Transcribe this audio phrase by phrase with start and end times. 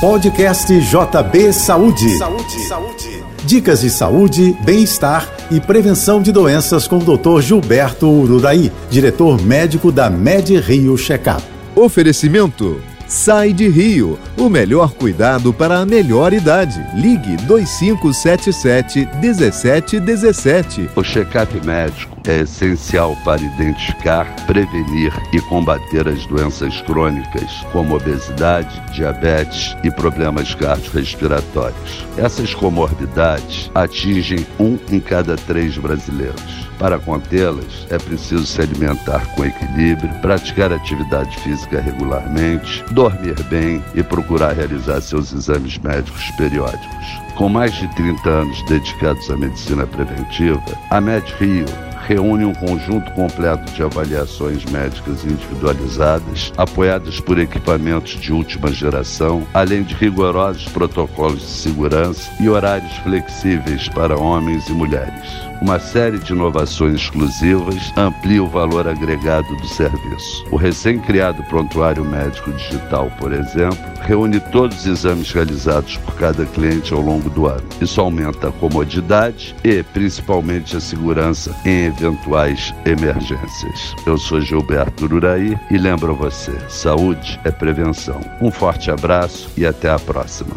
[0.00, 2.16] Podcast JB Saúde.
[2.16, 2.60] Saúde.
[2.66, 3.24] Saúde.
[3.44, 7.42] Dicas de saúde, bem-estar e prevenção de doenças com o Dr.
[7.42, 11.42] Gilberto Ururaí, diretor médico da Med Rio Checkup.
[11.76, 12.80] Oferecimento
[13.10, 16.80] Sai de Rio, o melhor cuidado para a melhor idade.
[16.94, 20.90] Ligue 2577 1717.
[20.94, 28.80] O check-up médico é essencial para identificar, prevenir e combater as doenças crônicas, como obesidade,
[28.92, 32.06] diabetes e problemas cardiorrespiratórios.
[32.16, 36.69] Essas comorbidades atingem um em cada três brasileiros.
[36.80, 44.02] Para contê-las, é preciso se alimentar com equilíbrio, praticar atividade física regularmente, dormir bem e
[44.02, 47.20] procurar realizar seus exames médicos periódicos.
[47.36, 51.66] Com mais de 30 anos dedicados à medicina preventiva, a MedRio
[52.06, 59.82] reúne um conjunto completo de avaliações médicas individualizadas, apoiadas por equipamentos de última geração, além
[59.82, 65.49] de rigorosos protocolos de segurança e horários flexíveis para homens e mulheres.
[65.60, 70.44] Uma série de inovações exclusivas amplia o valor agregado do serviço.
[70.50, 76.94] O recém-criado Prontuário Médico Digital, por exemplo, reúne todos os exames realizados por cada cliente
[76.94, 77.62] ao longo do ano.
[77.78, 83.94] Isso aumenta a comodidade e, principalmente, a segurança em eventuais emergências.
[84.06, 88.20] Eu sou Gilberto Uraí e lembro você: saúde é prevenção.
[88.40, 90.56] Um forte abraço e até a próxima.